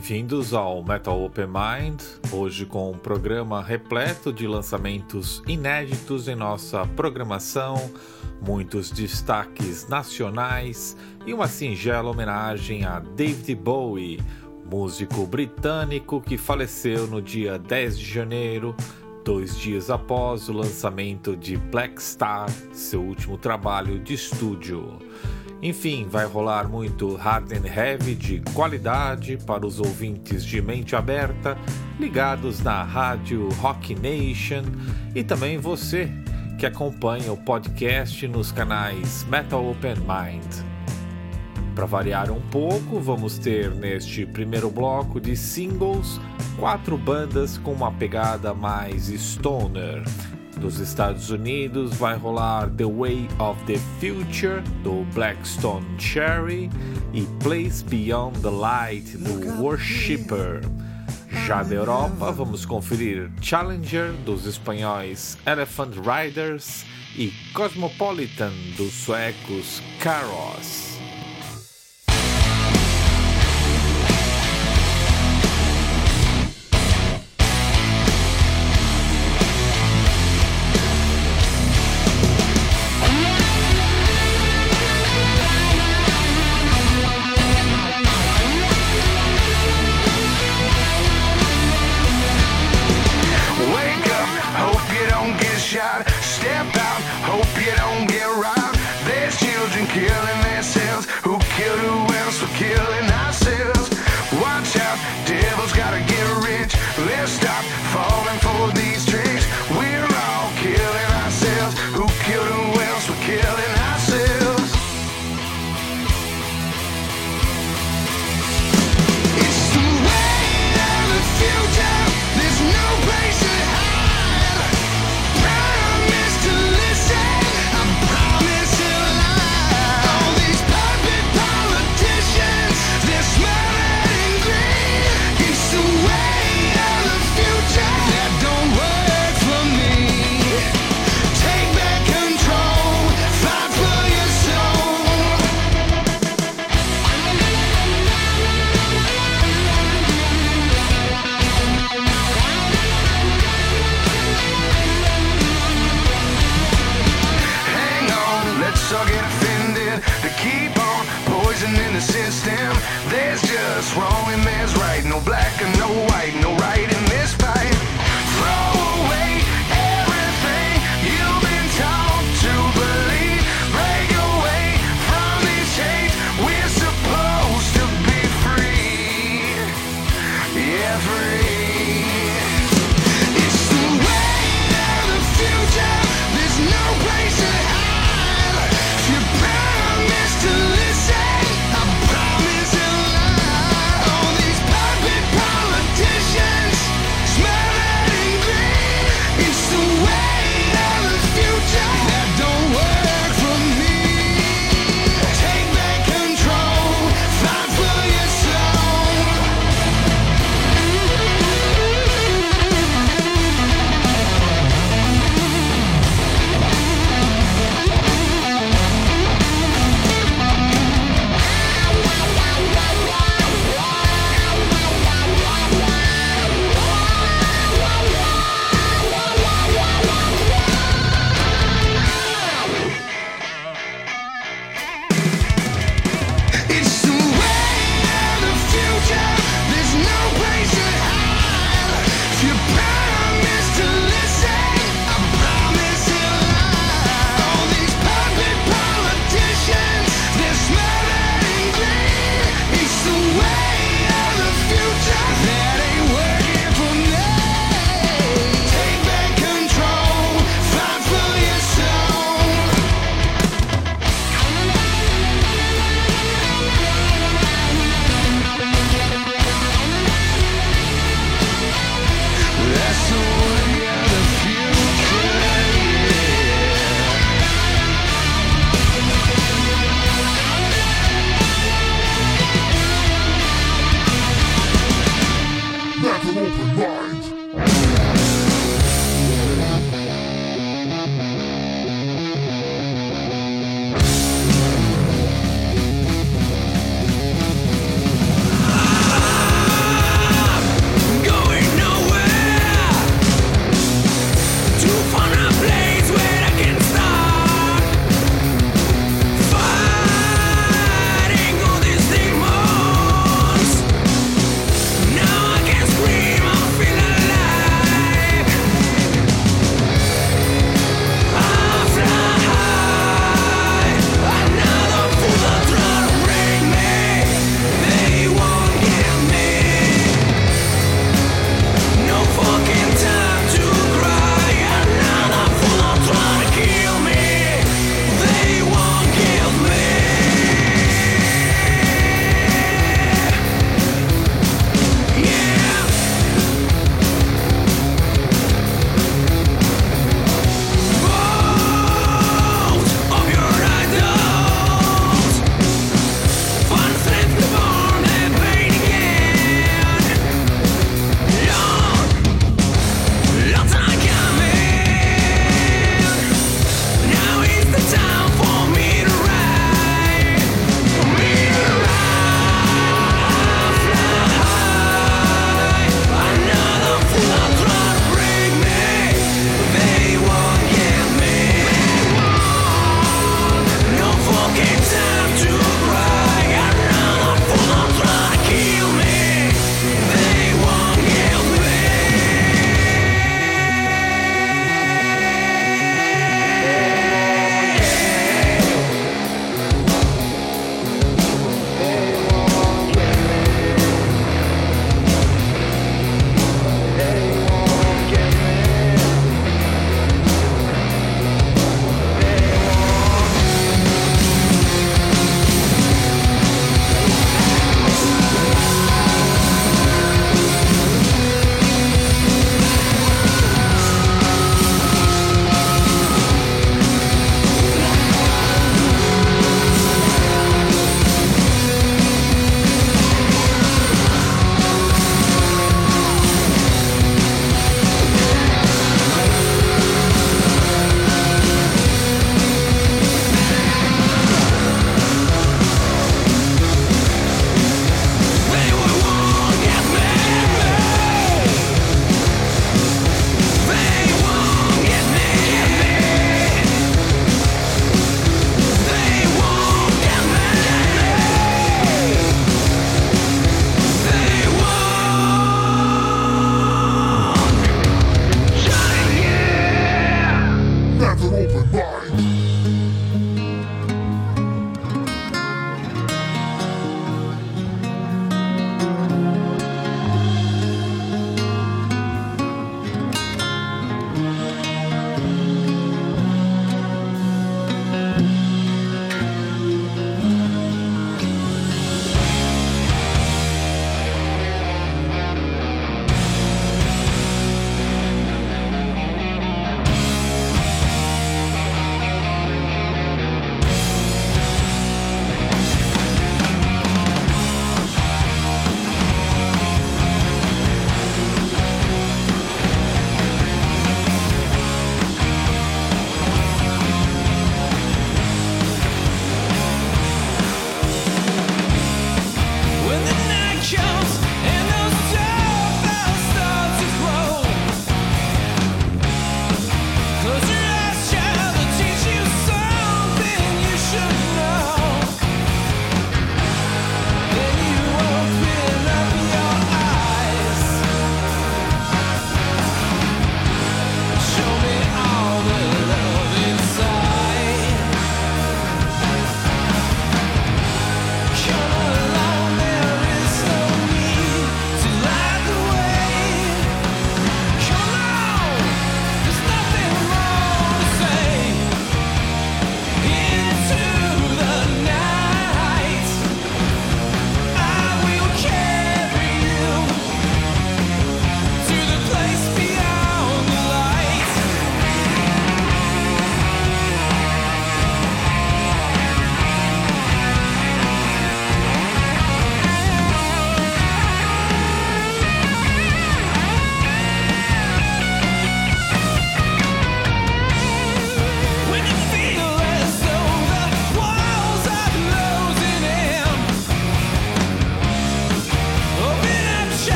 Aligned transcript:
Bem-vindos 0.00 0.54
ao 0.54 0.82
Metal 0.82 1.22
Open 1.22 1.46
Mind, 1.46 2.00
hoje 2.32 2.64
com 2.64 2.90
um 2.90 2.96
programa 2.96 3.62
repleto 3.62 4.32
de 4.32 4.46
lançamentos 4.46 5.42
inéditos 5.46 6.26
em 6.26 6.34
nossa 6.34 6.86
programação, 6.96 7.76
muitos 8.40 8.90
destaques 8.90 9.86
nacionais 9.88 10.96
e 11.26 11.34
uma 11.34 11.46
singela 11.46 12.08
homenagem 12.08 12.82
a 12.82 12.98
David 12.98 13.54
Bowie, 13.56 14.18
músico 14.64 15.26
britânico 15.26 16.18
que 16.18 16.38
faleceu 16.38 17.06
no 17.06 17.20
dia 17.20 17.58
10 17.58 17.98
de 17.98 18.10
janeiro, 18.10 18.74
dois 19.22 19.54
dias 19.54 19.90
após 19.90 20.48
o 20.48 20.54
lançamento 20.54 21.36
de 21.36 21.58
Black 21.58 22.02
Star, 22.02 22.48
seu 22.72 23.02
último 23.02 23.36
trabalho 23.36 23.98
de 23.98 24.14
estúdio. 24.14 24.98
Enfim, 25.62 26.06
vai 26.08 26.24
rolar 26.24 26.68
muito 26.68 27.16
hard 27.16 27.52
and 27.52 27.66
heavy 27.66 28.14
de 28.14 28.40
qualidade 28.54 29.36
para 29.46 29.66
os 29.66 29.78
ouvintes 29.78 30.44
de 30.44 30.62
mente 30.62 30.96
aberta, 30.96 31.56
ligados 31.98 32.62
na 32.62 32.82
rádio 32.82 33.48
Rock 33.54 33.94
Nation 33.94 34.62
e 35.14 35.22
também 35.22 35.58
você 35.58 36.10
que 36.58 36.64
acompanha 36.64 37.30
o 37.32 37.36
podcast 37.36 38.26
nos 38.26 38.52
canais 38.52 39.24
Metal 39.24 39.64
Open 39.70 39.96
Mind. 39.96 40.70
Para 41.74 41.84
variar 41.86 42.30
um 42.30 42.40
pouco, 42.40 42.98
vamos 42.98 43.38
ter 43.38 43.70
neste 43.70 44.24
primeiro 44.24 44.70
bloco 44.70 45.20
de 45.20 45.36
singles 45.36 46.18
quatro 46.58 46.96
bandas 46.96 47.58
com 47.58 47.72
uma 47.72 47.92
pegada 47.92 48.52
mais 48.52 49.08
stoner 49.08 50.02
dos 50.60 50.78
Estados 50.78 51.30
Unidos 51.30 51.94
vai 51.94 52.16
rolar 52.16 52.68
The 52.76 52.84
Way 52.84 53.28
of 53.38 53.58
the 53.64 53.78
Future 53.98 54.62
do 54.82 55.04
Blackstone 55.14 55.86
Cherry 55.98 56.70
e 57.12 57.22
Place 57.42 57.82
Beyond 57.82 58.40
the 58.40 58.50
Light 58.50 59.16
do 59.16 59.62
Worshipper. 59.62 60.60
Já 61.46 61.62
da 61.62 61.74
Europa, 61.74 62.30
vamos 62.30 62.66
conferir 62.66 63.30
Challenger 63.40 64.12
dos 64.24 64.46
espanhóis 64.46 65.38
Elephant 65.46 65.94
Riders 65.96 66.84
e 67.16 67.32
Cosmopolitan 67.54 68.52
dos 68.76 68.92
suecos 68.92 69.82
Caros. 69.98 70.89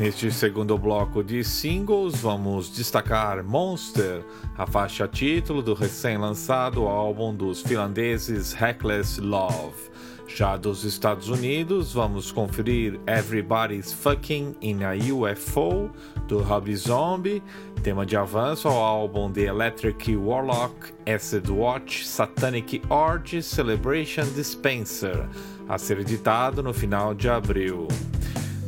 Neste 0.00 0.32
segundo 0.32 0.78
bloco 0.78 1.22
de 1.22 1.44
singles, 1.44 2.22
vamos 2.22 2.70
destacar 2.70 3.44
Monster, 3.44 4.24
a 4.56 4.66
faixa 4.66 5.06
título 5.06 5.60
do 5.60 5.74
recém-lançado 5.74 6.88
álbum 6.88 7.34
dos 7.34 7.60
finlandeses 7.60 8.54
Reckless 8.54 9.20
Love. 9.20 9.90
Já 10.26 10.56
dos 10.56 10.84
Estados 10.84 11.28
Unidos, 11.28 11.92
vamos 11.92 12.32
conferir 12.32 12.98
Everybody's 13.06 13.92
Fucking 13.92 14.56
in 14.62 14.78
a 14.84 14.92
UFO, 14.94 15.90
do 16.26 16.38
Robbie 16.38 16.76
Zombie, 16.76 17.42
tema 17.82 18.06
de 18.06 18.16
avanço 18.16 18.68
ao 18.68 18.82
álbum 18.82 19.30
The 19.30 19.42
Electric 19.42 20.16
Warlock 20.16 20.94
Acid 21.04 21.50
Watch 21.50 22.06
Satanic 22.06 22.80
Orgy 22.88 23.42
Celebration 23.42 24.24
Dispenser, 24.34 25.28
a 25.68 25.76
ser 25.76 25.98
editado 25.98 26.62
no 26.62 26.72
final 26.72 27.14
de 27.14 27.28
abril. 27.28 27.86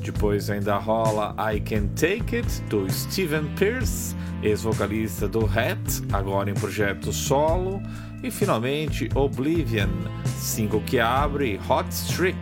Depois 0.02 0.50
ainda 0.50 0.78
rola 0.78 1.34
I 1.38 1.60
Can 1.60 1.86
Take 1.94 2.36
It, 2.36 2.62
do 2.68 2.90
Steven 2.90 3.44
Pierce, 3.56 4.16
ex-vocalista 4.42 5.28
do 5.28 5.44
Hat, 5.44 6.02
agora 6.12 6.50
em 6.50 6.54
projeto 6.54 7.12
solo. 7.12 7.80
E 8.22 8.30
finalmente 8.30 9.08
Oblivion, 9.14 9.90
single 10.36 10.80
que 10.82 11.00
abre 11.00 11.58
Hot 11.68 11.88
Streak, 11.90 12.38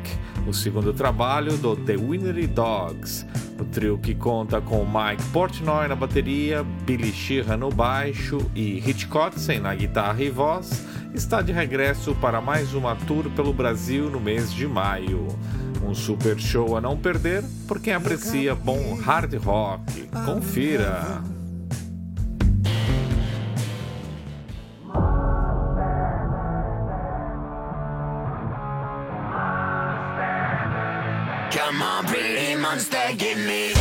o 0.46 0.52
segundo 0.52 0.92
trabalho 0.92 1.56
do 1.58 1.74
The 1.76 1.96
Winery 1.96 2.46
Dogs. 2.46 3.26
O 3.58 3.64
trio 3.64 3.98
que 3.98 4.14
conta 4.14 4.60
com 4.60 4.84
Mike 4.84 5.22
Portnoy 5.32 5.88
na 5.88 5.94
bateria, 5.94 6.62
Billy 6.86 7.12
Sheehan 7.12 7.58
no 7.58 7.70
baixo 7.70 8.38
e 8.54 8.78
Rich 8.80 9.06
Kotzen 9.06 9.60
na 9.60 9.74
guitarra 9.74 10.22
e 10.22 10.30
voz, 10.30 10.86
está 11.14 11.42
de 11.42 11.52
regresso 11.52 12.14
para 12.16 12.40
mais 12.40 12.72
uma 12.72 12.96
tour 12.96 13.30
pelo 13.30 13.52
Brasil 13.52 14.10
no 14.10 14.20
mês 14.20 14.52
de 14.52 14.66
maio. 14.66 15.28
Um 15.82 15.94
super 15.94 16.38
show 16.38 16.76
a 16.76 16.80
não 16.80 16.96
perder 16.96 17.42
por 17.66 17.80
quem 17.80 17.92
aprecia 17.94 18.54
bom 18.54 18.94
hard 18.94 19.34
rock. 19.44 20.08
Confira! 20.24 21.22
Come 31.50 31.82
on, 31.82 32.04
pretty 32.06 32.54
monster, 32.56 33.12
give 33.16 33.38
me 33.38 33.79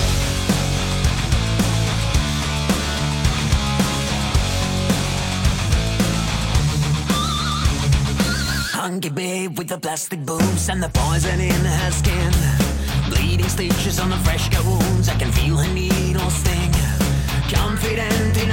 Hunky 8.79 9.09
babe 9.09 9.57
with 9.57 9.67
the 9.67 9.77
plastic 9.77 10.25
boobs 10.25 10.69
and 10.69 10.81
the 10.81 10.87
poison 10.87 11.41
in 11.41 11.65
her 11.65 11.91
skin. 11.91 12.31
Bleeding 13.09 13.49
stitches 13.49 13.99
on 13.99 14.09
the 14.09 14.15
fresh 14.23 14.47
cut 14.47 14.63
wounds, 14.63 15.09
I 15.09 15.15
can 15.15 15.33
feel 15.33 15.57
her 15.57 15.73
needle 15.73 16.29
sting. 16.29 16.71
Confident 17.51 18.37
in 18.37 18.48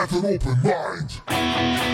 Have 0.00 0.14
an 0.14 0.24
open 0.24 0.62
mind. 0.62 1.89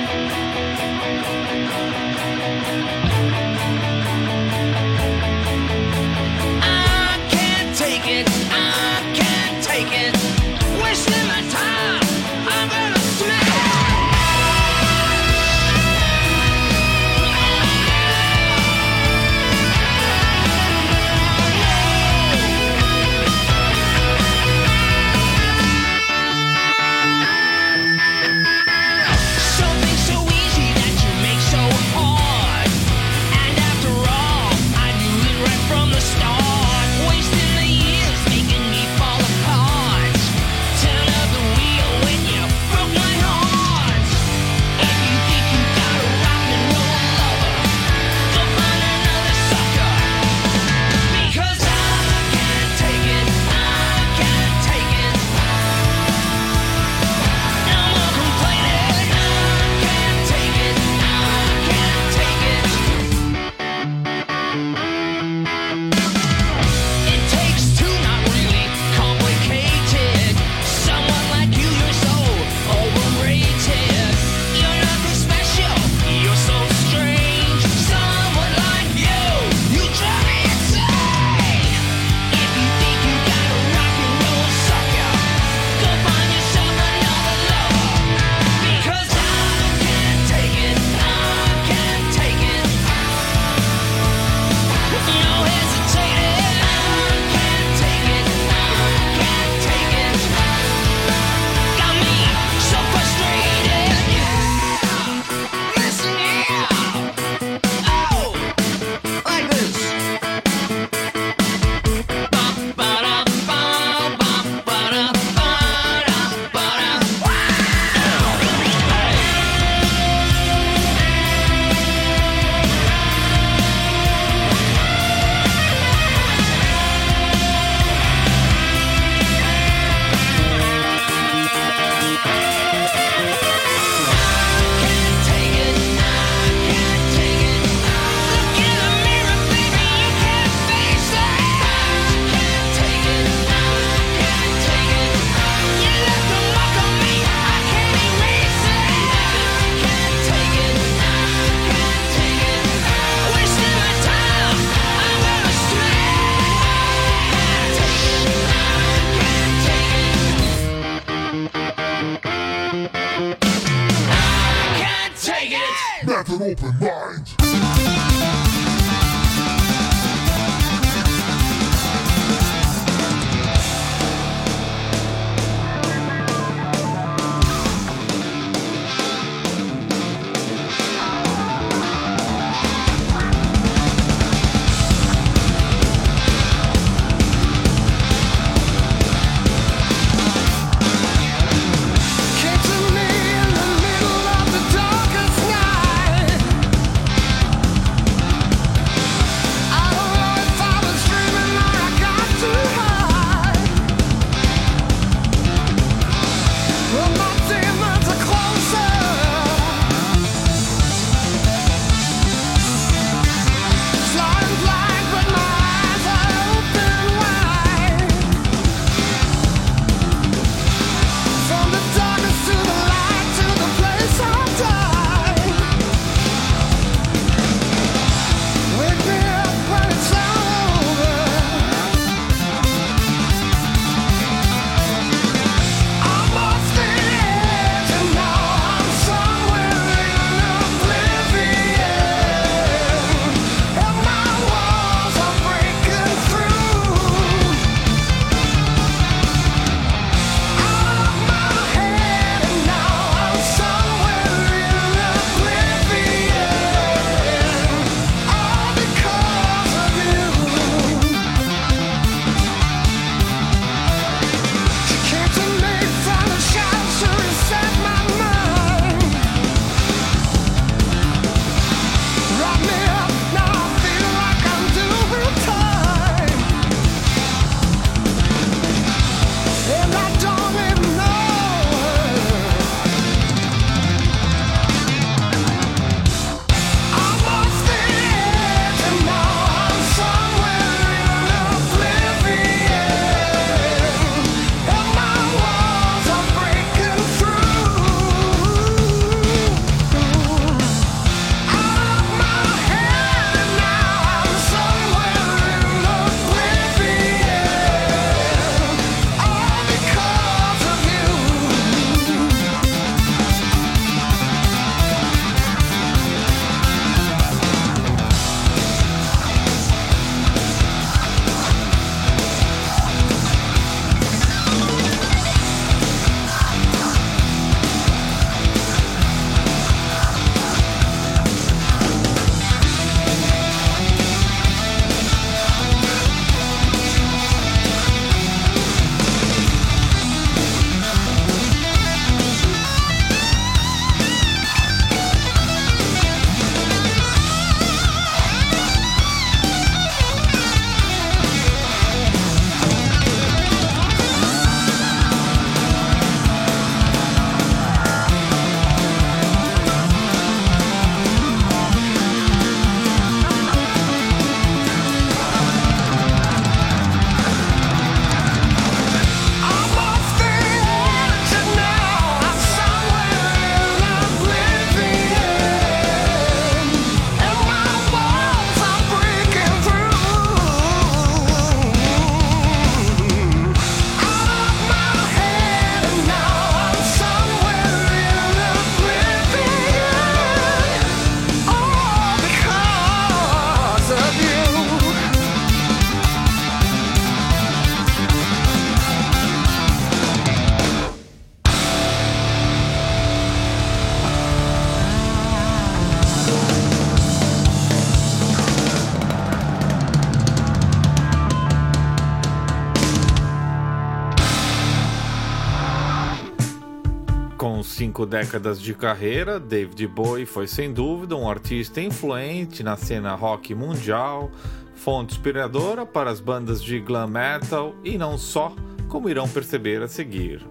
Cinco 417.96 418.04
décadas 418.04 418.60
de 418.60 418.74
carreira, 418.74 419.40
David 419.40 419.86
Bowie 419.86 420.26
foi 420.26 420.46
sem 420.46 420.70
dúvida 420.70 421.16
um 421.16 421.30
artista 421.30 421.80
influente 421.80 422.62
na 422.62 422.76
cena 422.76 423.14
rock 423.14 423.54
mundial, 423.54 424.30
fonte 424.74 425.14
inspiradora 425.14 425.86
para 425.86 426.10
as 426.10 426.20
bandas 426.20 426.62
de 426.62 426.78
glam 426.78 427.08
metal 427.08 427.74
e 427.82 427.96
não 427.96 428.18
só, 428.18 428.54
como 428.86 429.08
irão 429.08 429.26
perceber 429.26 429.80
a 429.80 429.88
seguir. 429.88 430.46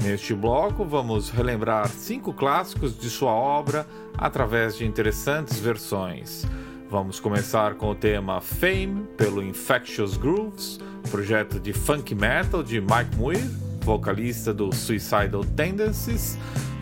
Neste 0.00 0.32
bloco, 0.32 0.84
vamos 0.84 1.28
relembrar 1.28 1.88
cinco 1.88 2.32
clássicos 2.32 2.96
de 2.96 3.10
sua 3.10 3.32
obra 3.32 3.84
através 4.16 4.76
de 4.76 4.86
interessantes 4.86 5.58
versões. 5.58 6.46
Vamos 6.88 7.18
começar 7.18 7.74
com 7.74 7.90
o 7.90 7.96
tema 7.96 8.40
Fame, 8.40 9.08
pelo 9.16 9.42
Infectious 9.42 10.16
Grooves, 10.16 10.78
projeto 11.10 11.58
de 11.58 11.72
funk 11.72 12.14
metal 12.14 12.62
de 12.62 12.80
Mike 12.80 13.16
Muir, 13.16 13.44
vocalista 13.80 14.54
do 14.54 14.72
Suicidal 14.72 15.44
Tendencies. 15.56 16.38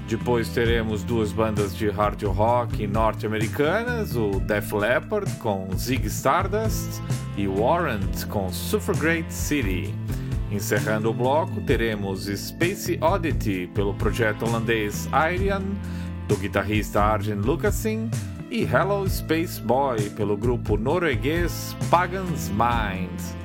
Depois 0.08 0.50
teremos 0.50 1.02
duas 1.02 1.32
bandas 1.32 1.74
de 1.74 1.88
hard 1.88 2.22
rock 2.24 2.86
norte-americanas, 2.86 4.14
o 4.14 4.38
Def 4.40 4.72
Leppard 4.72 5.30
com 5.36 5.68
Zig 5.76 6.06
Stardust 6.06 7.00
e 7.36 7.48
Warrant 7.48 8.26
com 8.28 8.50
Suffragette 8.50 9.32
City. 9.32 9.94
Encerrando 10.50 11.10
o 11.10 11.14
bloco, 11.14 11.60
teremos 11.62 12.26
Space 12.26 12.98
Oddity 13.00 13.68
pelo 13.74 13.94
projeto 13.94 14.44
holandês 14.46 15.08
Arian, 15.10 15.62
do 16.28 16.36
guitarrista 16.36 17.02
Arjen 17.02 17.36
Lucassen, 17.36 18.10
e 18.50 18.62
Hello 18.62 19.08
Space 19.08 19.60
Boy 19.60 20.10
pelo 20.10 20.36
grupo 20.36 20.76
norueguês 20.76 21.74
Pagan's 21.90 22.50
Mind. 22.50 23.43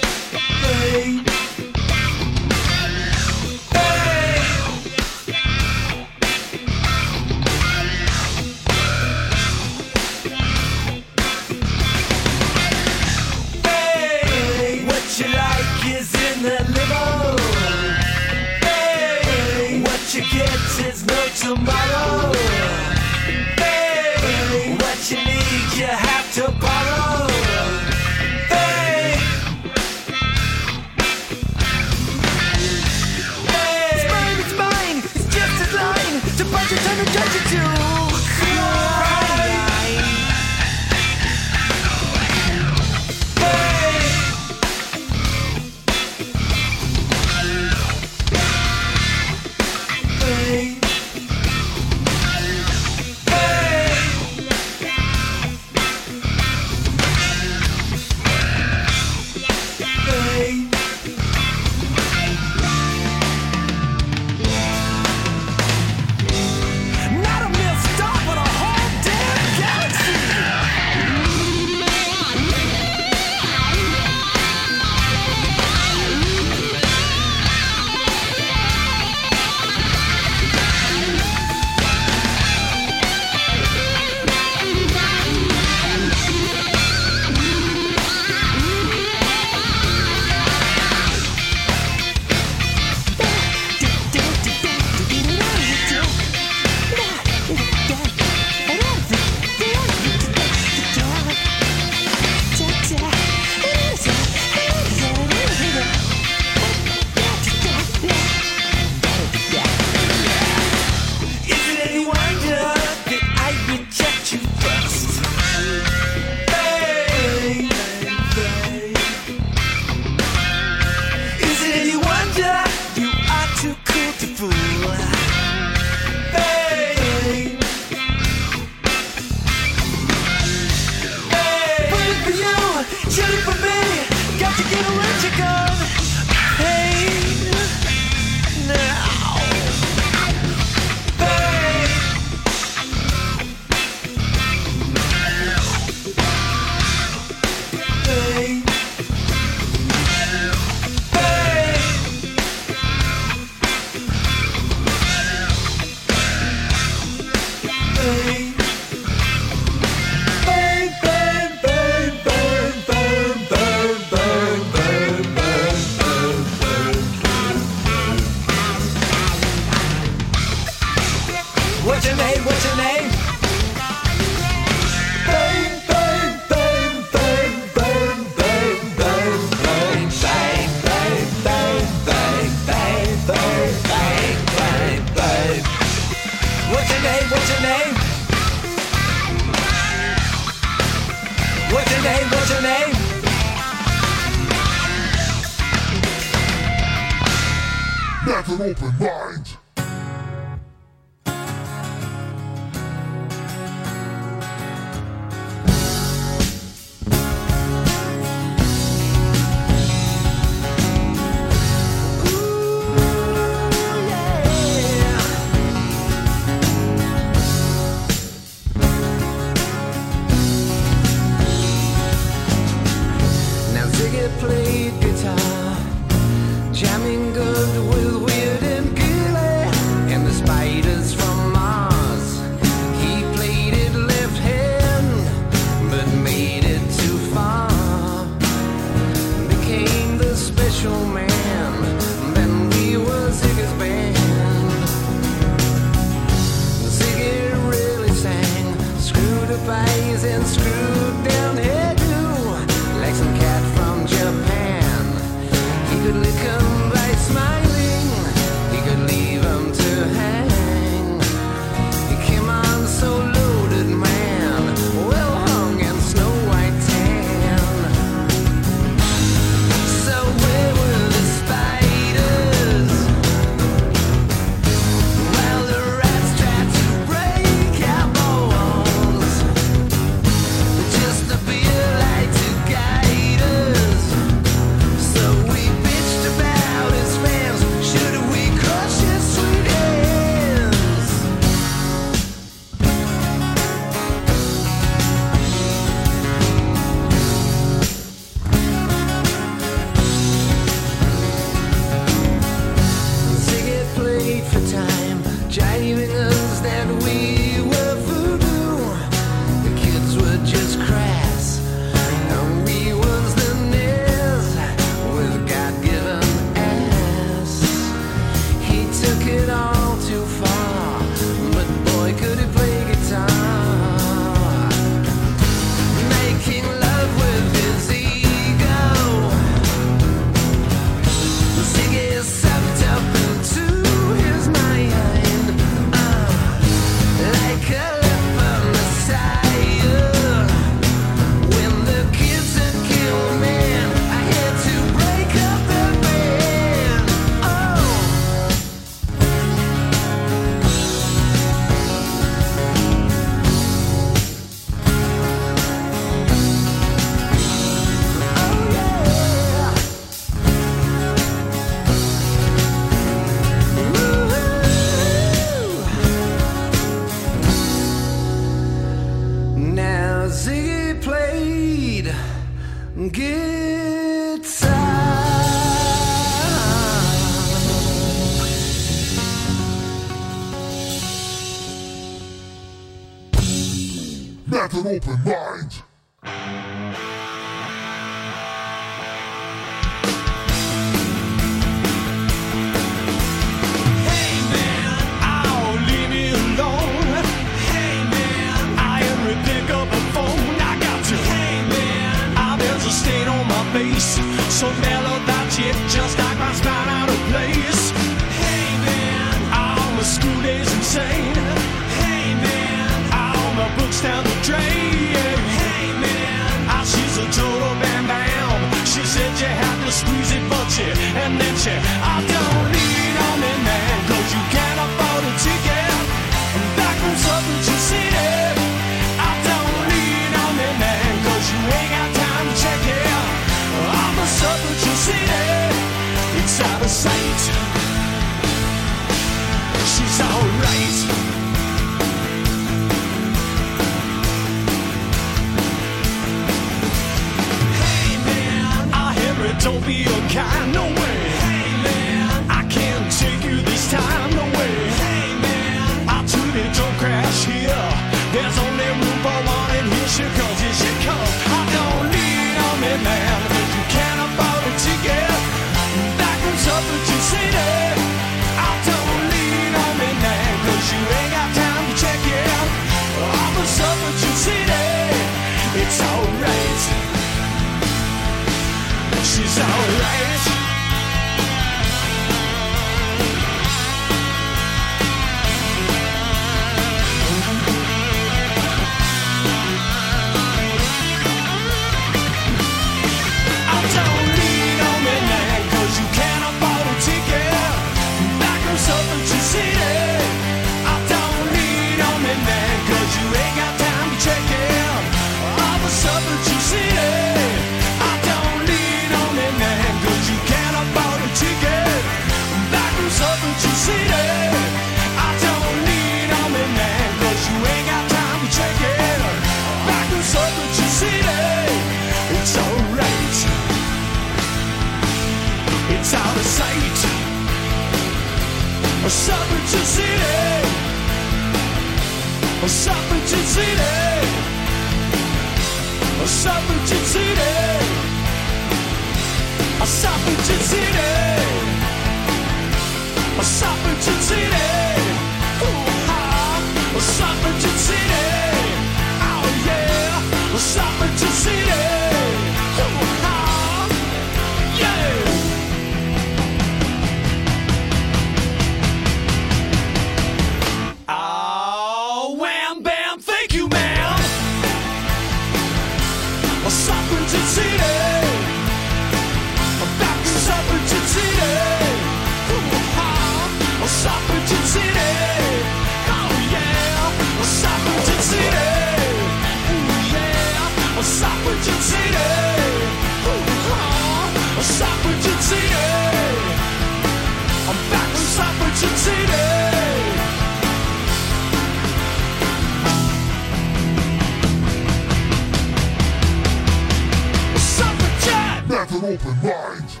Open 599.04 599.36
mind. 599.42 600.00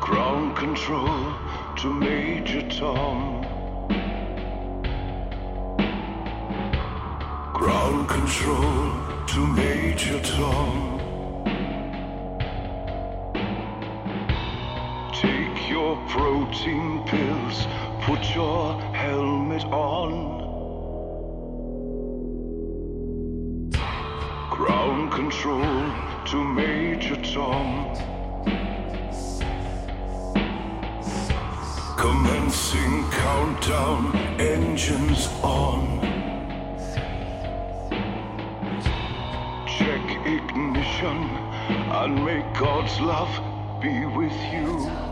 Ground 0.00 0.56
control 0.56 1.34
to 1.78 1.92
Major 1.92 2.68
Tom. 2.68 3.42
Ground 7.54 8.08
control 8.08 8.92
to 9.28 9.46
Major 9.46 10.20
Tom. 10.20 10.71
Your 18.34 18.80
helmet 18.94 19.64
on. 19.64 20.10
Ground 24.50 25.12
control 25.12 25.92
to 26.26 26.44
Major 26.44 27.16
Tom. 27.16 27.94
Commencing 31.98 33.10
countdown, 33.10 34.16
engines 34.40 35.28
on. 35.42 36.00
Check 39.66 40.04
ignition 40.26 41.18
and 42.00 42.24
may 42.24 42.40
God's 42.58 42.98
love 43.00 43.32
be 43.82 44.06
with 44.06 44.32
you. 44.52 45.11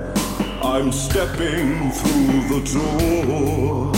I'm 0.63 0.91
stepping 0.91 1.89
through 1.89 2.41
the 2.49 2.61
door. 2.71 3.91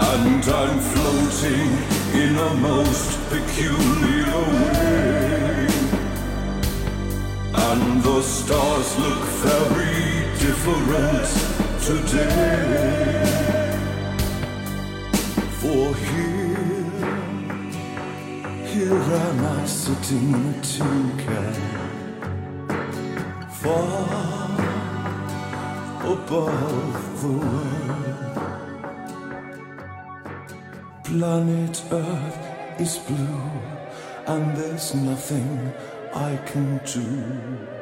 And 0.00 0.44
I'm 0.44 0.78
floating 0.80 1.70
in 2.14 2.36
a 2.38 2.54
most 2.54 3.18
peculiar 3.28 4.40
way. 4.64 5.68
And 7.52 8.02
the 8.02 8.22
stars 8.22 8.98
look 8.98 9.22
very 9.44 10.24
different 10.38 11.28
today. 11.84 13.26
For 15.60 15.94
here, 15.94 17.04
here 18.64 18.94
am 18.94 19.44
I 19.44 19.66
sitting 19.66 20.32
in 20.32 20.54
a 20.54 20.60
tin 20.62 21.18
can. 21.18 21.54
Far 23.50 24.39
above 26.12 27.22
the 27.22 27.28
world. 27.28 28.36
Planet 31.04 31.82
Earth 31.92 32.38
is 32.80 32.98
blue, 32.98 33.50
and 34.26 34.56
there's 34.56 34.94
nothing 34.94 35.72
I 36.14 36.36
can 36.46 36.80
do. 36.84 37.79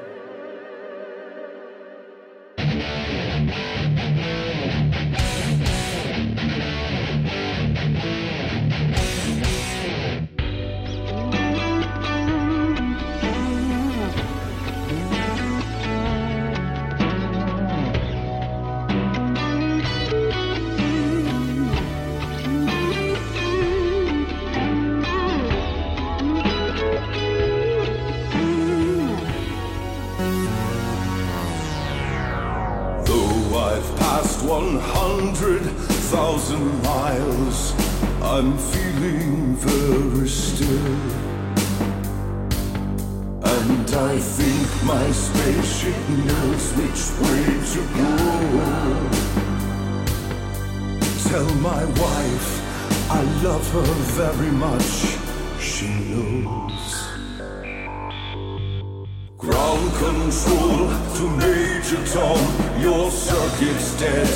To 61.17 61.25
Major 61.37 62.03
Tom, 62.13 62.41
your 62.81 63.11
circuit's 63.11 63.99
dead. 63.99 64.29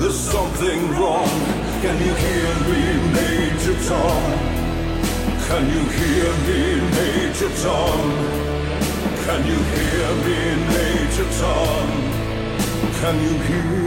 There's 0.00 0.18
something 0.18 0.80
wrong. 0.98 1.28
Can 1.82 1.96
you 2.06 2.14
hear 2.24 2.50
me, 2.70 2.82
Major 3.18 3.76
Tom? 3.88 4.22
Can 5.48 5.64
you 5.74 5.82
hear 5.98 6.28
me, 6.48 6.60
Major 6.96 7.50
Tom? 7.62 8.00
Can 9.26 9.40
you 9.50 9.58
hear 9.74 10.08
me, 10.26 10.38
Major 10.74 11.28
Tom? 11.40 11.86
Can 13.00 13.16
you 13.26 13.34
hear? 13.48 13.80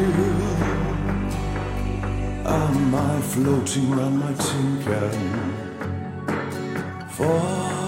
Am 2.46 2.94
I 2.94 3.22
floating 3.22 3.94
on 3.94 4.18
my 4.18 4.34
tin 4.34 4.84
can? 4.84 5.18
Far 7.10 7.84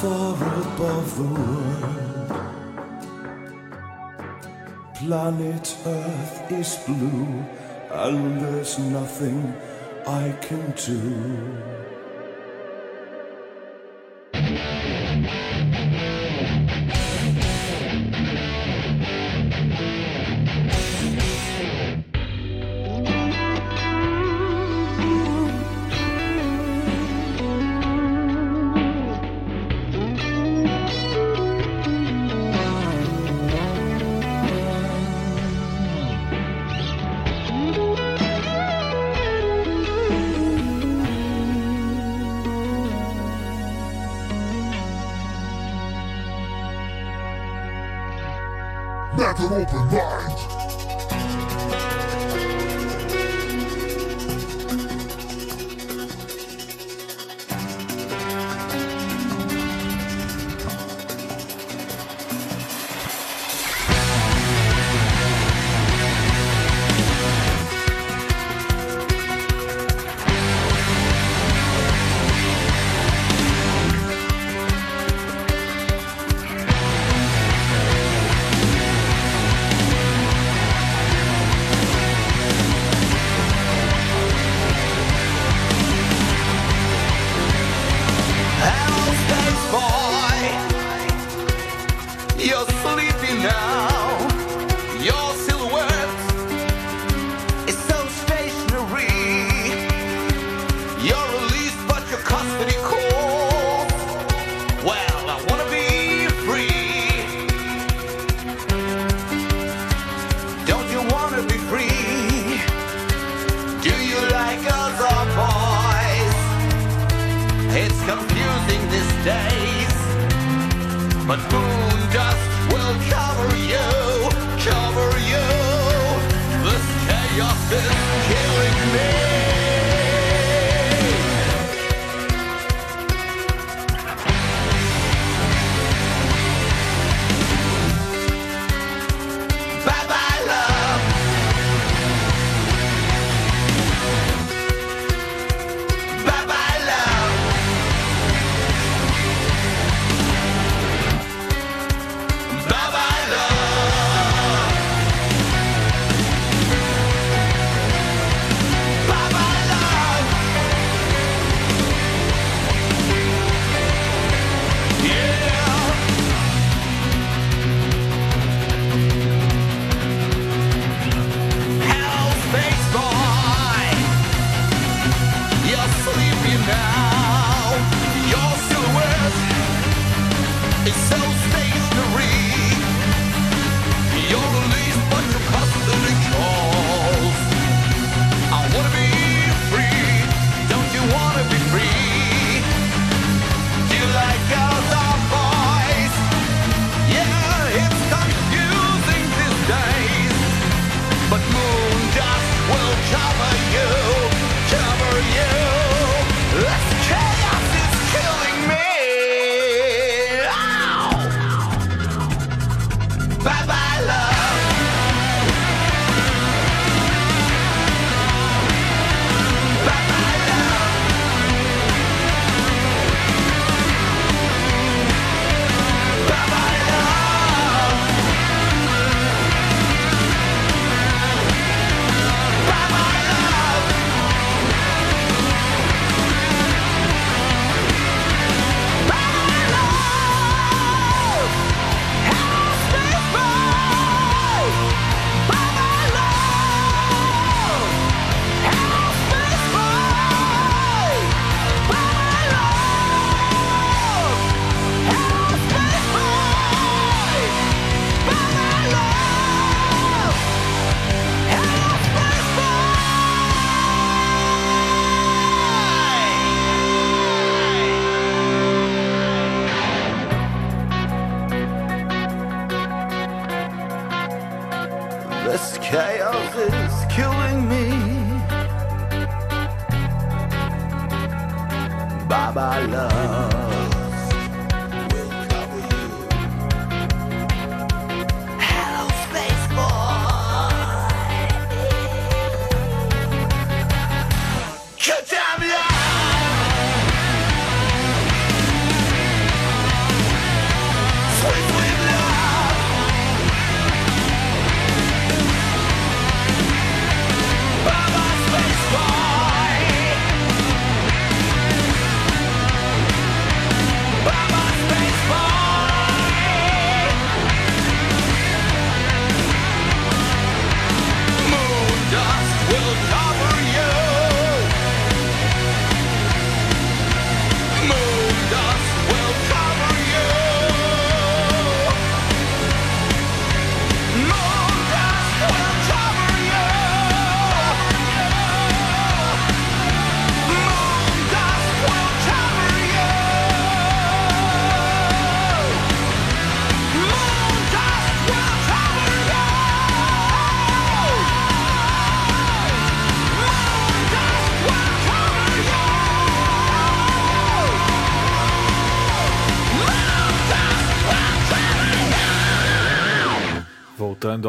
far 0.00 0.34
above 0.34 1.16
the 1.16 1.24
world. 1.24 2.07
Planet 4.98 5.76
Earth 5.86 6.50
is 6.50 6.76
blue, 6.84 7.46
and 7.88 8.40
there's 8.40 8.80
nothing 8.80 9.54
I 10.04 10.34
can 10.40 10.72
do. 10.72 11.87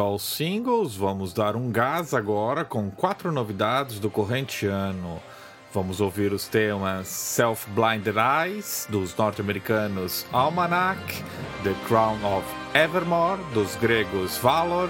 Voltando 0.00 0.12
aos 0.12 0.22
singles, 0.22 0.96
vamos 0.96 1.34
dar 1.34 1.54
um 1.54 1.70
gás 1.70 2.14
agora 2.14 2.64
com 2.64 2.90
quatro 2.90 3.30
novidades 3.30 3.98
do 3.98 4.08
corrente 4.08 4.66
ano. 4.66 5.20
Vamos 5.74 6.00
ouvir 6.00 6.32
os 6.32 6.48
temas 6.48 7.06
Self-Blinded 7.06 8.16
Eyes, 8.16 8.86
dos 8.88 9.14
norte-americanos 9.14 10.24
Almanac, 10.32 11.22
The 11.62 11.74
Crown 11.86 12.16
of 12.24 12.46
Evermore, 12.72 13.42
dos 13.52 13.76
gregos 13.76 14.38
Valor, 14.38 14.88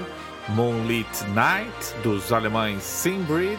Moonlit 0.51 1.25
Night, 1.35 1.95
dos 2.05 2.33
alemães 2.33 2.83
Simbrid 2.85 3.59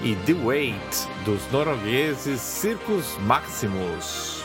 e 0.00 0.14
The 0.24 0.34
Wait, 0.44 1.08
dos 1.24 1.40
noruegueses 1.50 2.40
Circus 2.40 3.18
Maximus. 3.22 4.43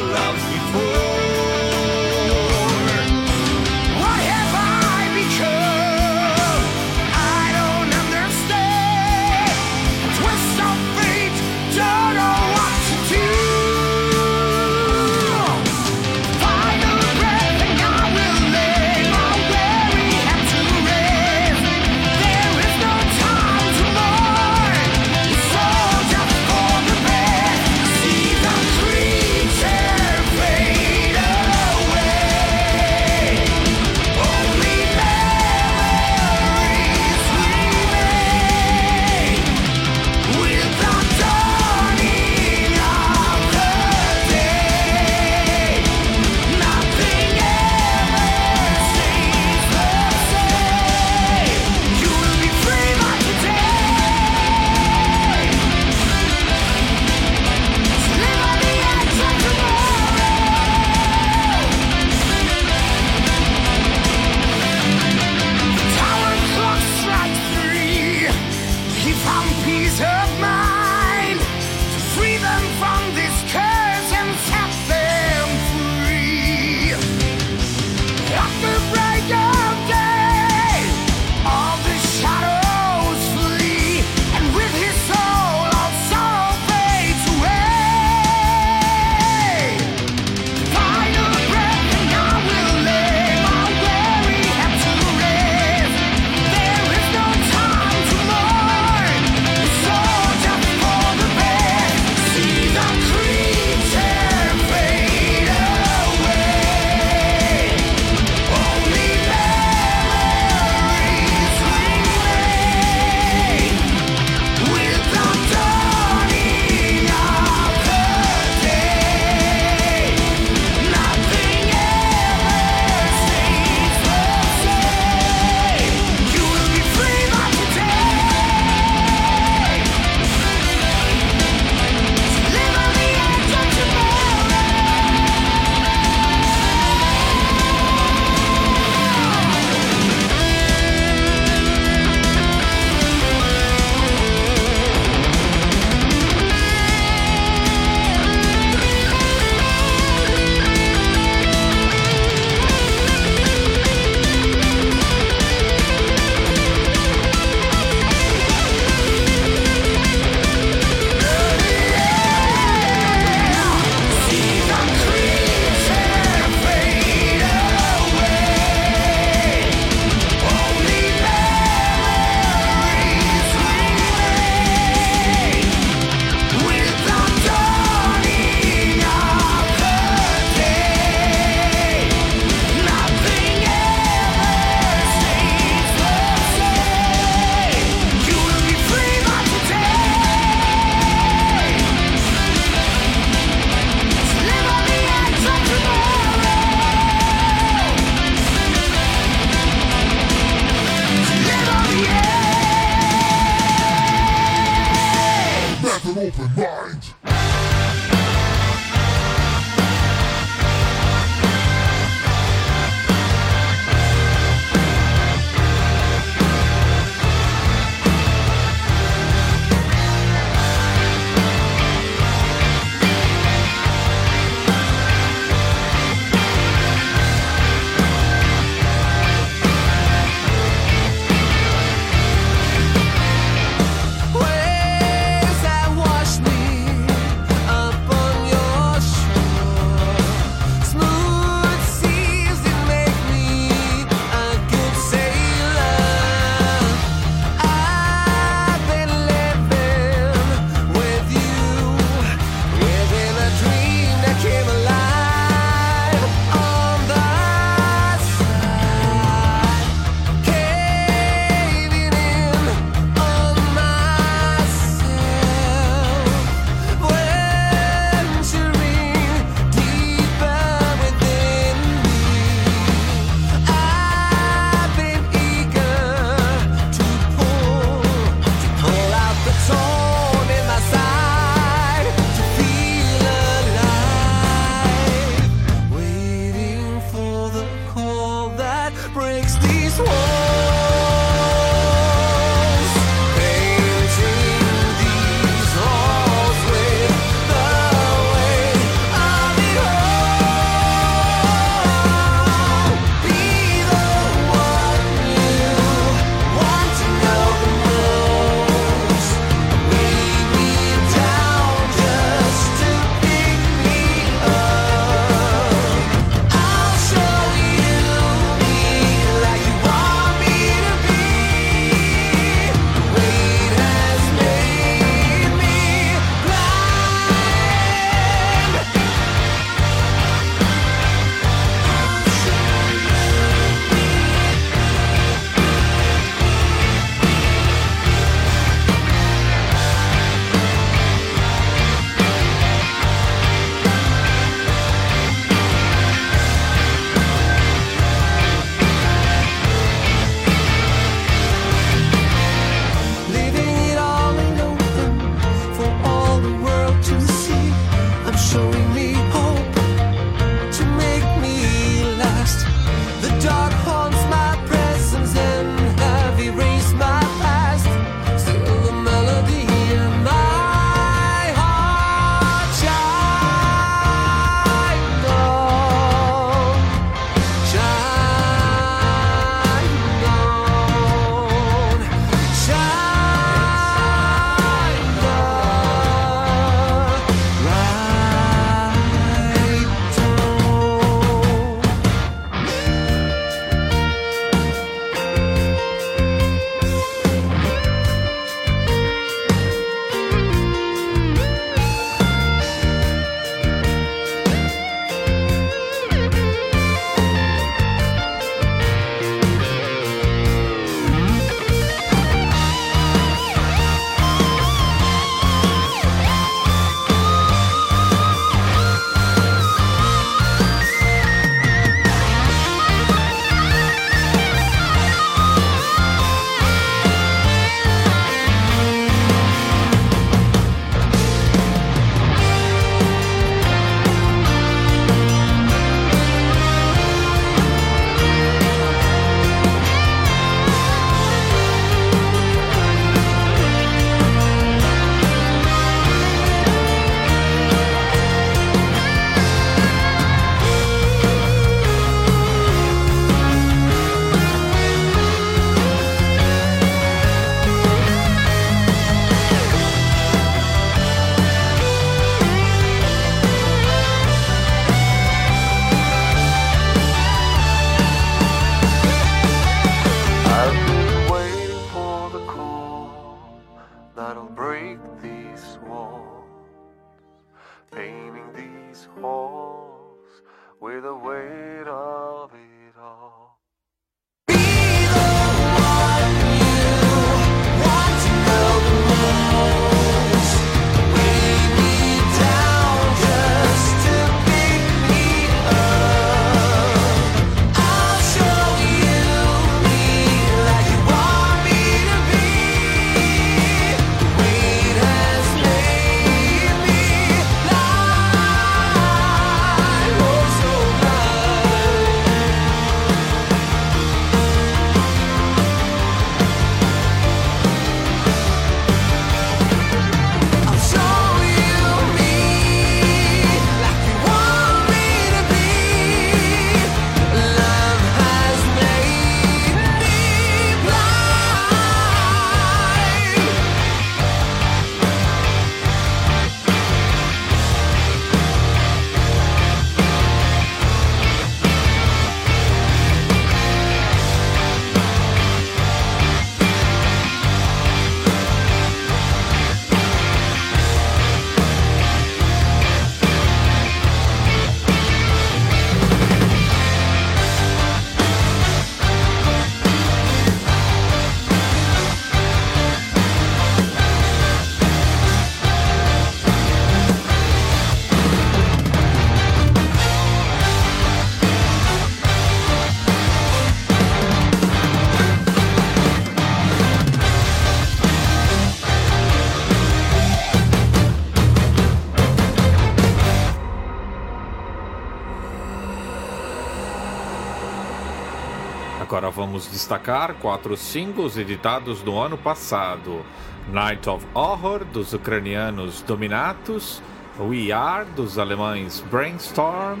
vamos 589.42 589.66
destacar 589.66 590.34
quatro 590.34 590.76
singles 590.76 591.36
editados 591.36 592.00
no 592.04 592.22
ano 592.22 592.38
passado: 592.38 593.24
Night 593.72 594.08
of 594.08 594.24
Horror, 594.34 594.84
dos 594.84 595.12
ucranianos 595.12 596.00
Dominatus, 596.02 597.02
We 597.40 597.72
Are, 597.72 598.04
dos 598.14 598.38
alemães 598.38 599.00
Brainstorm, 599.10 600.00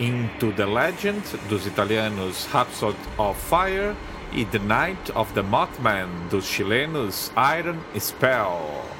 Into 0.00 0.50
the 0.56 0.64
Legend, 0.64 1.22
dos 1.48 1.66
italianos 1.66 2.48
Rhapsody 2.52 2.98
of 3.16 3.38
Fire. 3.38 3.94
E 4.32 4.44
The 4.44 4.60
Night 4.60 5.10
of 5.16 5.32
the 5.34 5.42
Mothman, 5.42 6.08
dos 6.30 6.44
chilenos 6.44 7.32
Iron 7.36 7.80
Spell. 7.98 8.99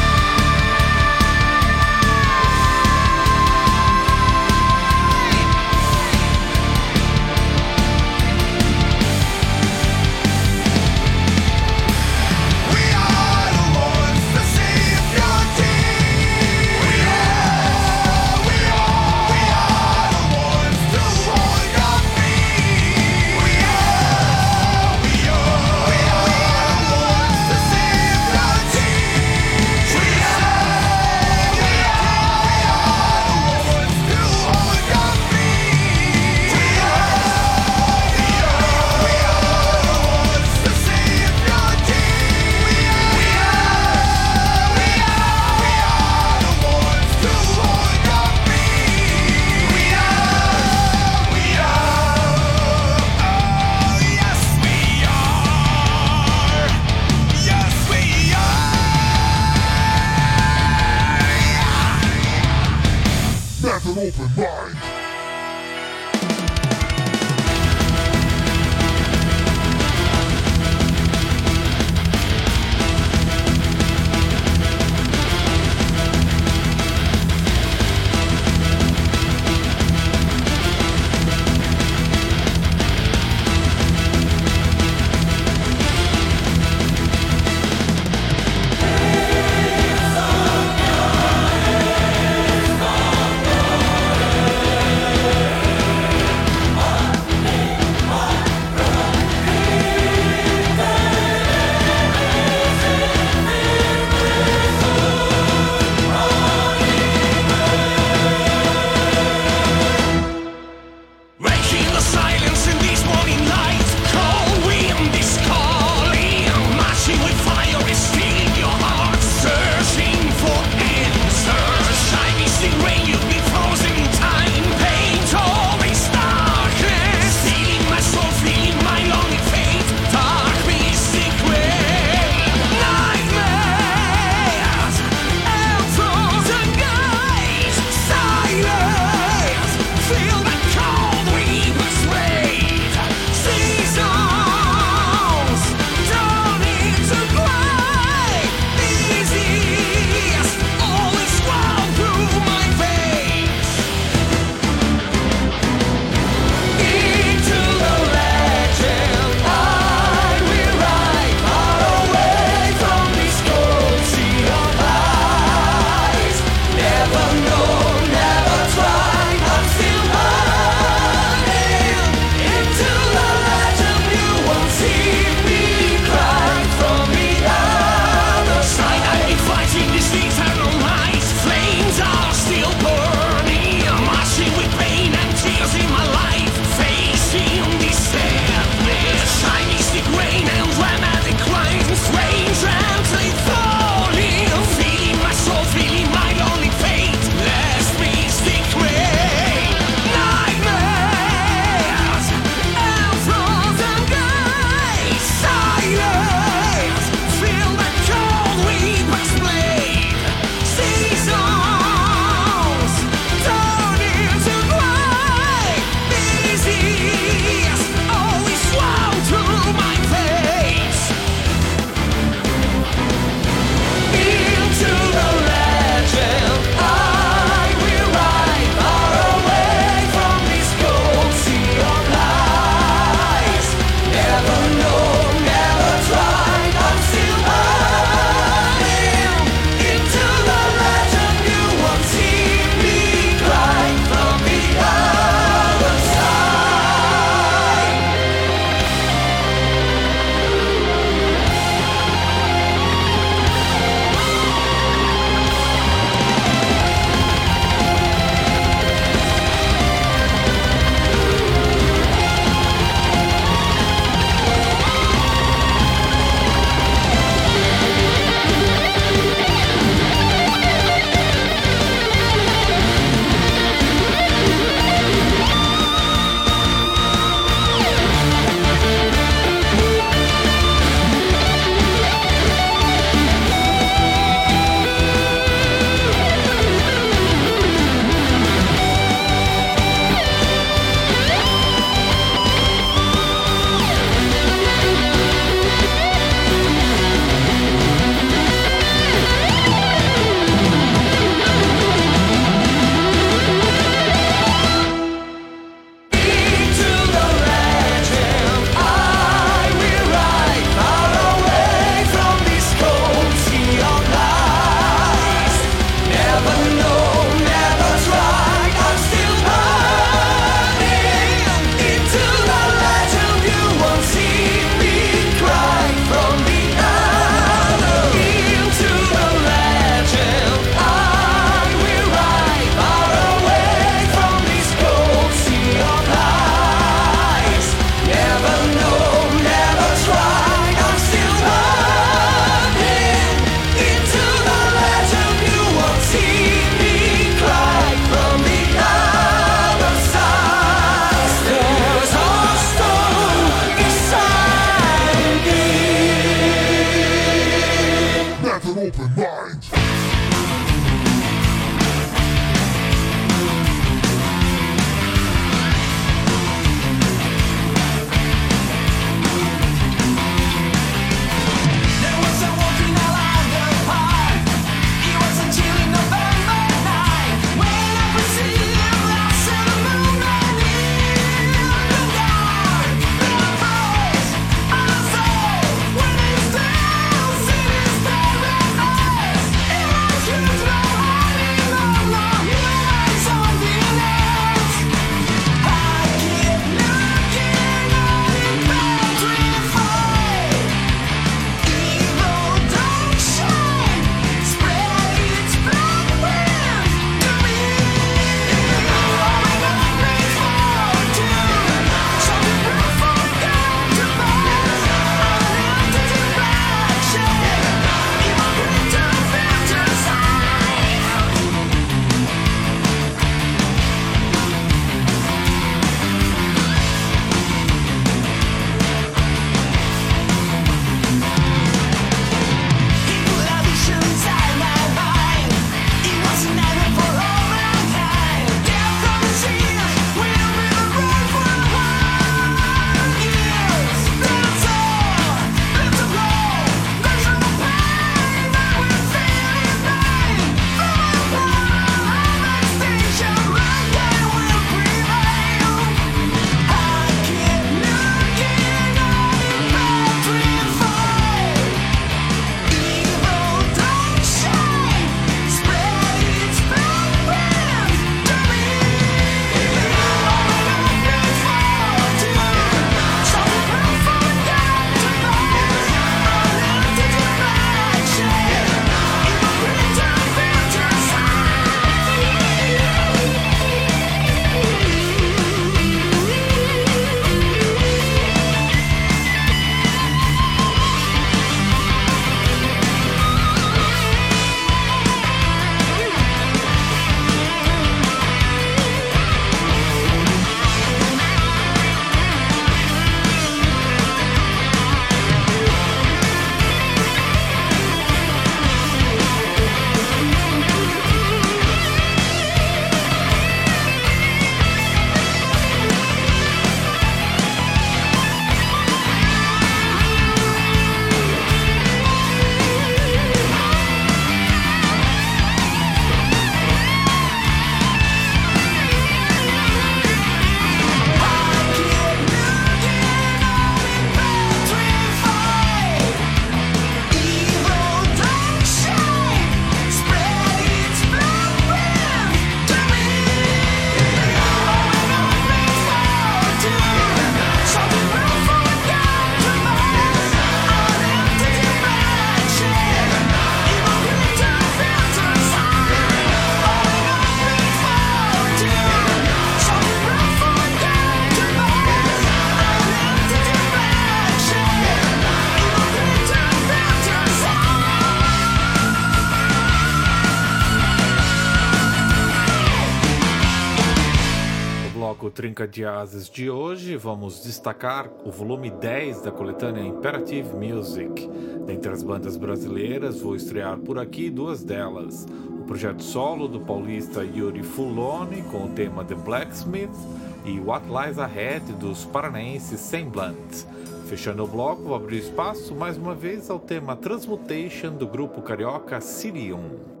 De 575.71 575.85
Asas 575.85 576.29
de 576.29 576.49
hoje, 576.49 576.97
vamos 576.97 577.41
destacar 577.41 578.09
o 578.25 578.29
volume 578.29 578.69
10 578.69 579.21
da 579.21 579.31
coletânea 579.31 579.81
Imperative 579.81 580.49
Music. 580.53 581.29
Dentre 581.65 581.93
as 581.93 582.03
bandas 582.03 582.35
brasileiras, 582.35 583.21
vou 583.21 583.37
estrear 583.37 583.79
por 583.79 583.97
aqui 583.97 584.29
duas 584.29 584.65
delas. 584.65 585.25
O 585.61 585.63
projeto 585.63 586.03
solo 586.03 586.49
do 586.49 586.59
paulista 586.59 587.23
Yuri 587.23 587.63
Fuloni, 587.63 588.41
com 588.51 588.65
o 588.65 588.69
tema 588.69 589.05
The 589.05 589.15
Blacksmith, 589.15 589.95
e 590.43 590.59
What 590.59 590.85
Lies 590.87 591.17
Ahead 591.17 591.71
dos 591.73 592.03
paranaenses 592.03 592.81
Semblant. 592.81 593.65
Fechando 594.07 594.43
o 594.43 594.47
bloco, 594.47 594.83
vou 594.83 594.95
abrir 594.95 595.19
espaço 595.19 595.73
mais 595.73 595.95
uma 595.95 596.13
vez 596.13 596.49
ao 596.49 596.59
tema 596.59 596.97
Transmutation 596.97 597.93
do 597.93 598.05
grupo 598.05 598.41
carioca 598.41 598.99
Sirium. 598.99 600.00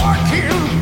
Blacksmith 0.00 0.79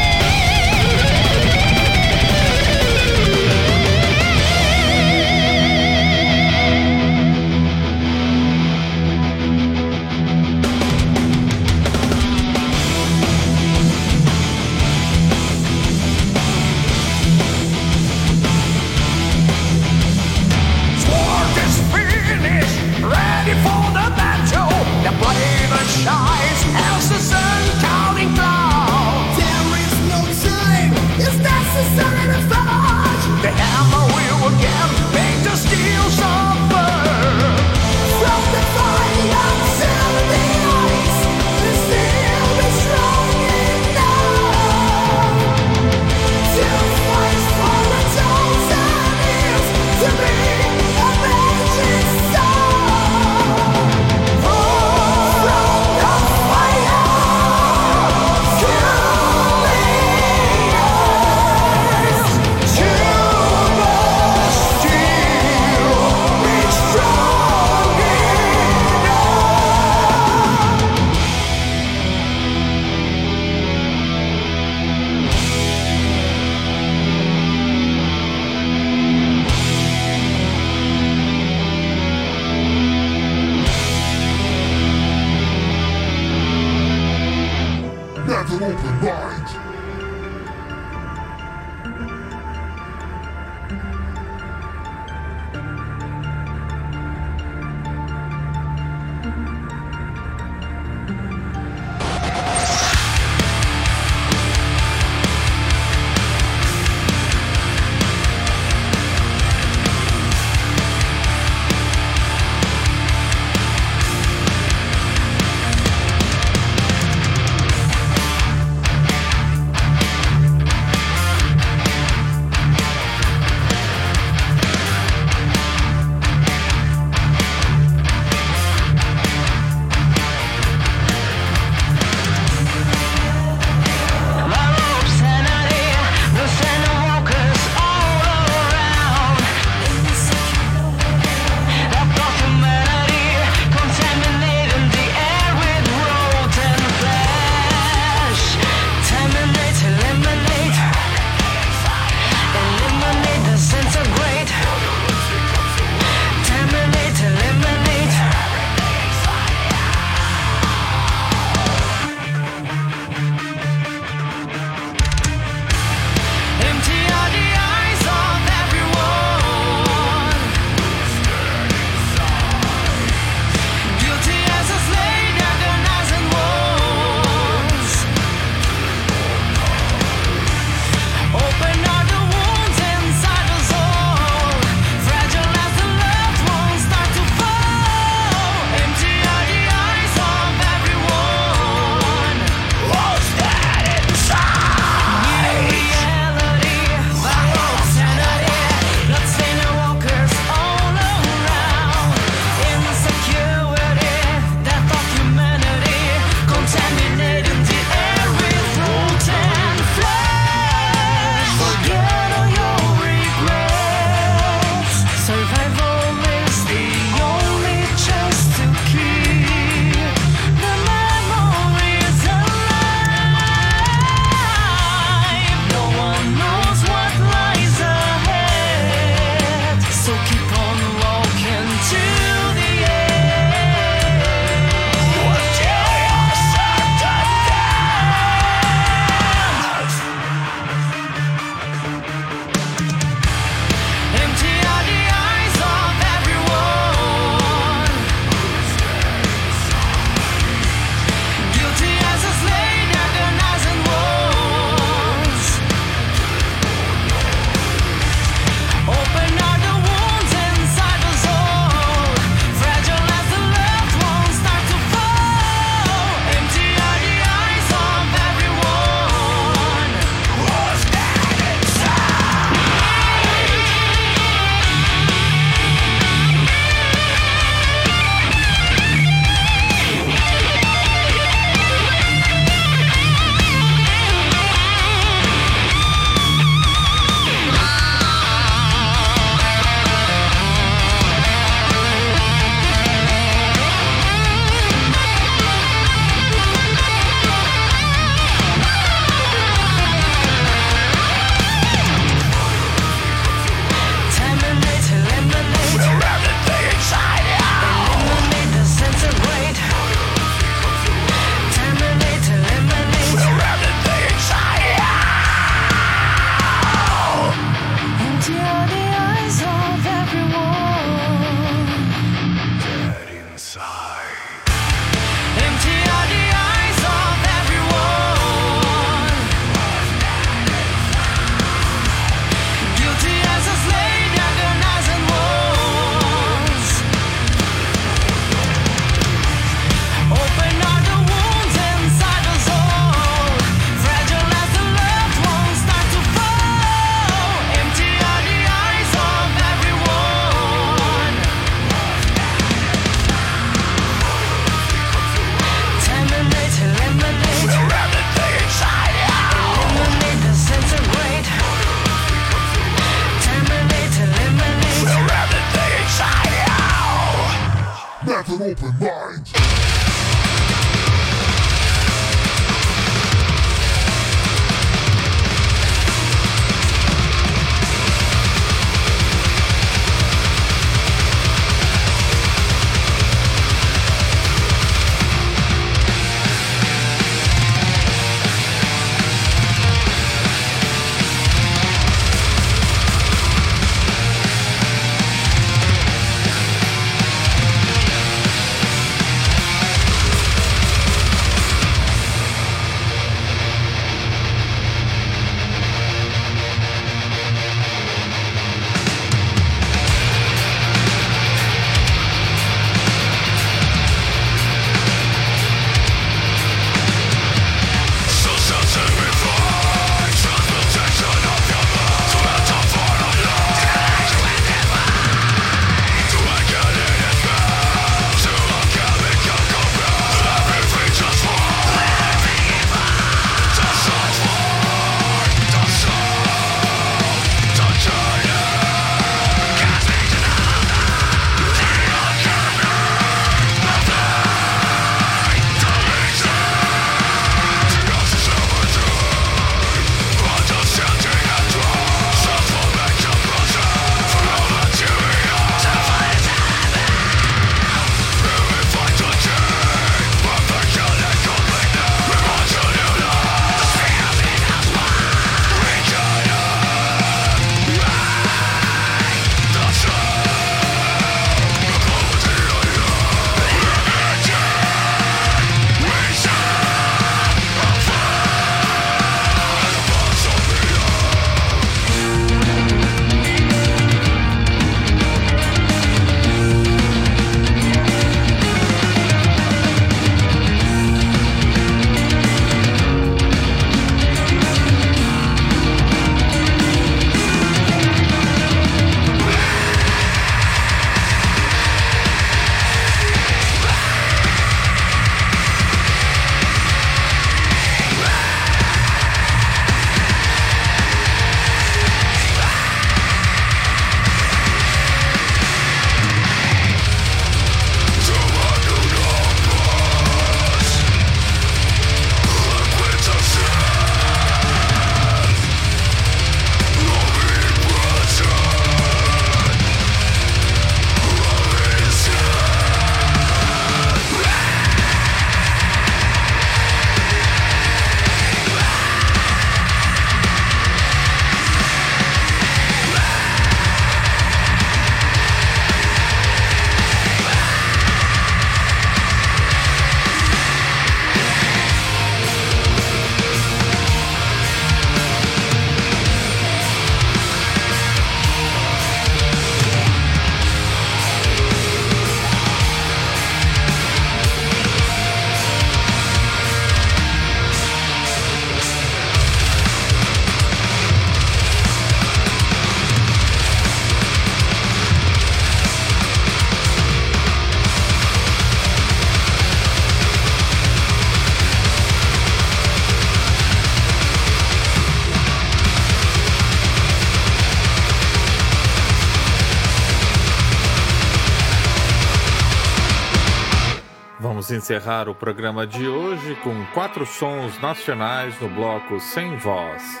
encerrar 594.72 595.06
o 595.06 595.14
programa 595.14 595.66
de 595.66 595.86
hoje 595.86 596.34
com 596.36 596.64
quatro 596.72 597.04
sons 597.04 597.60
nacionais 597.60 598.40
no 598.40 598.48
bloco 598.48 598.98
Sem 598.98 599.36
Voz. 599.36 600.00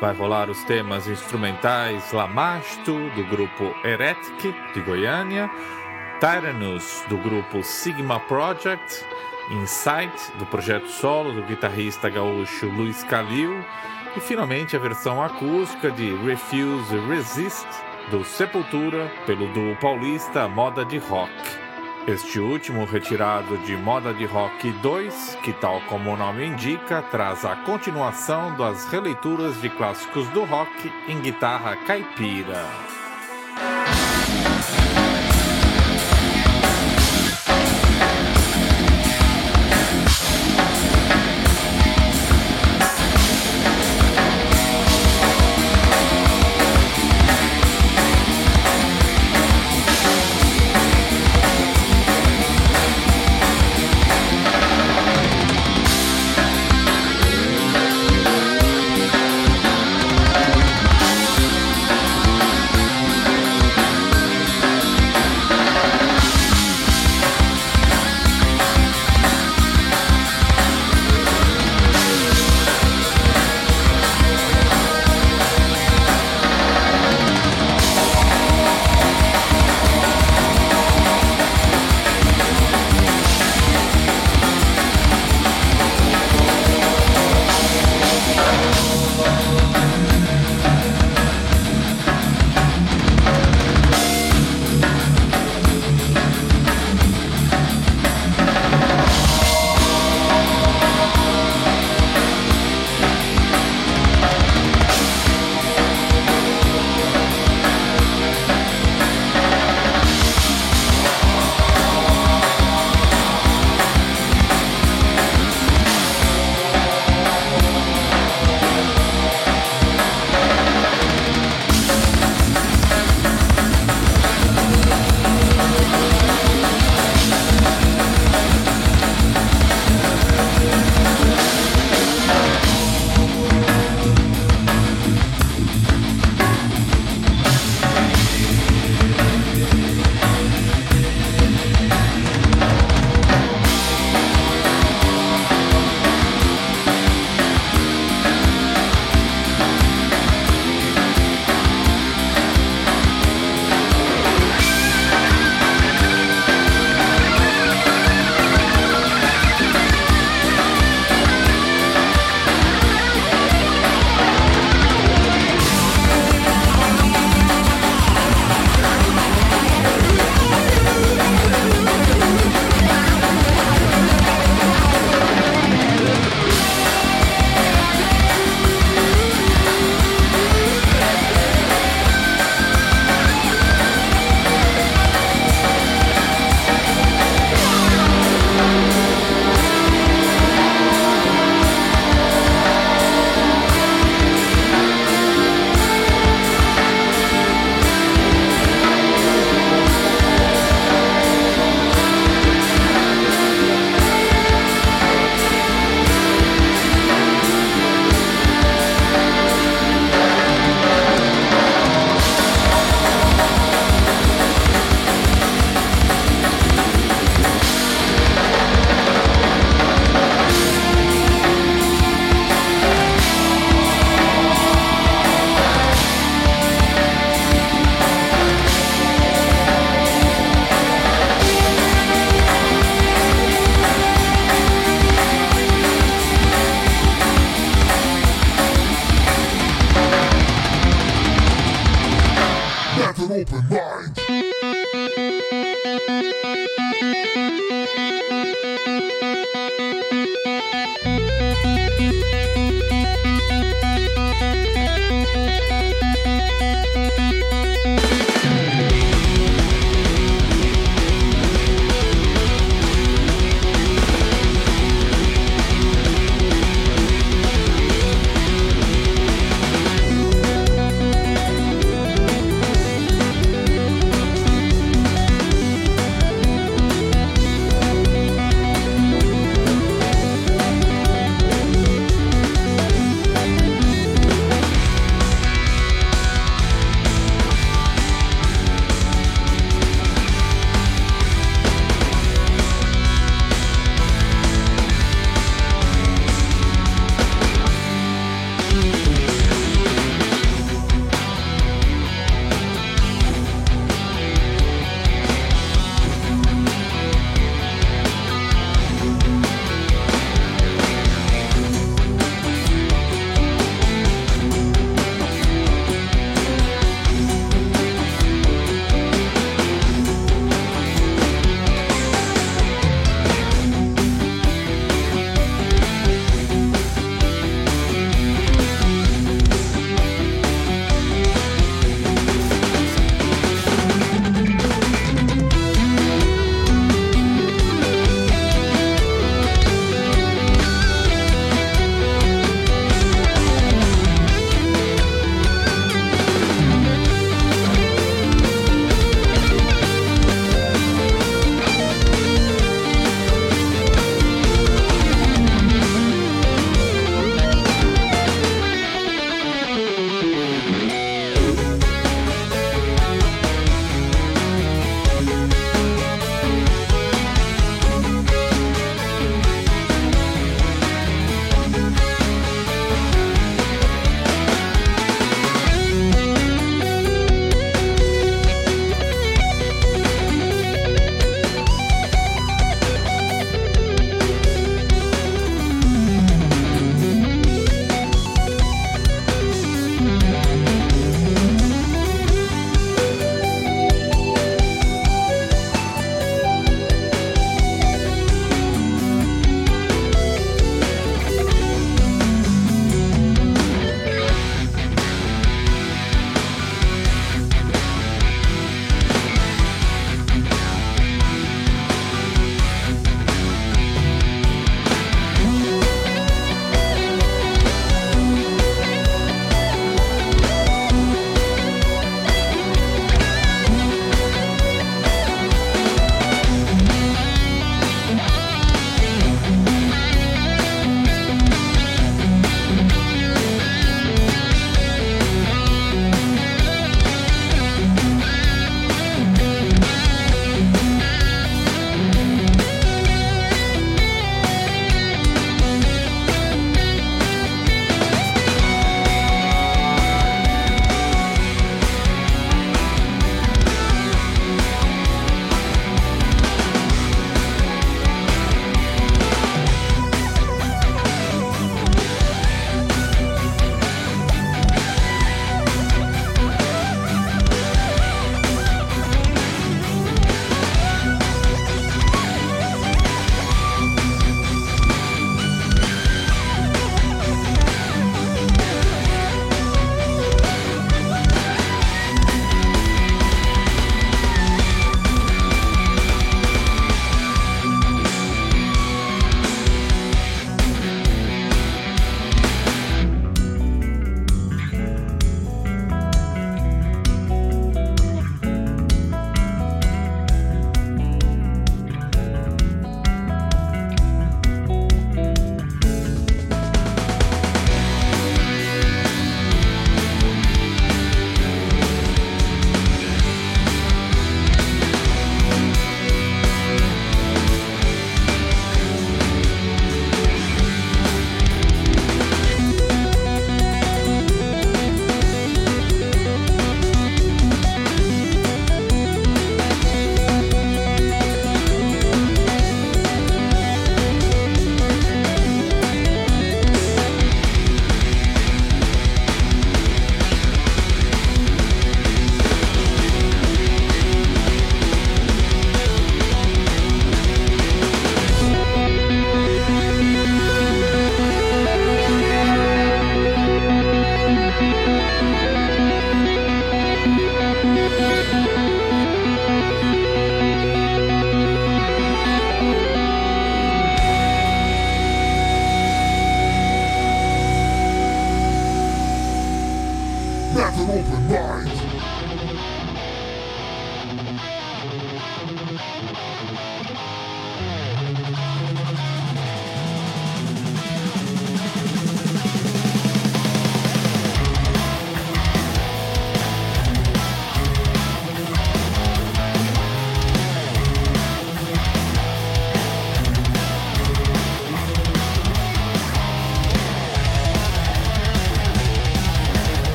Vai 0.00 0.14
rolar 0.14 0.48
os 0.48 0.64
temas 0.64 1.06
instrumentais 1.06 2.12
Lamasto, 2.12 2.94
do 3.10 3.24
grupo 3.24 3.74
Heretic, 3.84 4.54
de 4.72 4.80
Goiânia, 4.80 5.50
Tyrannus, 6.18 7.04
do 7.10 7.18
grupo 7.18 7.62
Sigma 7.62 8.18
Project, 8.20 9.04
Insight, 9.50 10.32
do 10.38 10.46
projeto 10.46 10.88
solo 10.88 11.34
do 11.34 11.42
guitarrista 11.42 12.08
gaúcho 12.08 12.68
Luiz 12.68 13.04
Calil, 13.04 13.62
e 14.16 14.20
finalmente 14.20 14.74
a 14.74 14.78
versão 14.78 15.22
acústica 15.22 15.90
de 15.90 16.14
Refuse 16.24 16.98
Resist, 17.06 17.68
do 18.10 18.24
Sepultura, 18.24 19.12
pelo 19.26 19.46
duo 19.52 19.76
paulista 19.76 20.48
Moda 20.48 20.86
de 20.86 20.96
Rock. 20.96 21.65
Este 22.06 22.38
último, 22.38 22.84
retirado 22.84 23.56
de 23.66 23.76
Moda 23.76 24.14
de 24.14 24.26
Rock 24.26 24.70
2, 24.80 25.38
que, 25.42 25.52
tal 25.52 25.80
como 25.88 26.12
o 26.12 26.16
nome 26.16 26.46
indica, 26.46 27.02
traz 27.02 27.44
a 27.44 27.56
continuação 27.56 28.56
das 28.56 28.86
releituras 28.86 29.60
de 29.60 29.68
clássicos 29.68 30.28
do 30.28 30.44
rock 30.44 30.92
em 31.08 31.20
guitarra 31.20 31.74
caipira. 31.84 32.64